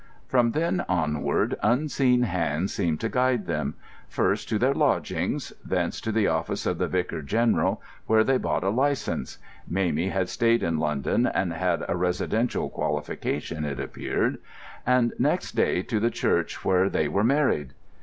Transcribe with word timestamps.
From 0.27 0.53
then 0.53 0.83
onward 0.89 1.55
unseen 1.61 2.23
hands 2.23 2.73
seemed 2.73 2.99
to 3.01 3.07
guide 3.07 3.45
them; 3.45 3.75
first 4.09 4.49
to 4.49 4.57
their 4.57 4.73
lodgings, 4.73 5.53
thence 5.63 6.01
to 6.01 6.11
the 6.11 6.25
office 6.27 6.65
of 6.65 6.79
the 6.79 6.87
Vicar 6.87 7.21
General, 7.21 7.79
where 8.07 8.23
they 8.23 8.39
bought 8.39 8.63
a 8.63 8.71
licence—Mamie 8.71 10.09
had 10.09 10.27
stayed 10.27 10.63
in 10.63 10.79
London, 10.79 11.27
and 11.27 11.53
had 11.53 11.85
a 11.87 11.95
residential 11.95 12.67
qualification, 12.67 13.63
it 13.63 13.79
appeared—and 13.79 15.13
next 15.19 15.51
day 15.51 15.83
to 15.83 15.99
the 15.99 16.09
church 16.09 16.65
where 16.65 16.89
they 16.89 17.07
were 17.07 17.23
married. 17.23 17.73